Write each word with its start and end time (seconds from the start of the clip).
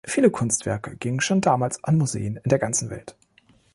Viele 0.03 0.31
Kunstwerke 0.31 0.95
gingen 0.95 1.19
schon 1.21 1.41
damals 1.41 1.83
an 1.83 1.99
Museen 1.99 2.37
in 2.37 2.49
der 2.49 2.57
ganzen 2.57 2.89
Welt. 2.89 3.15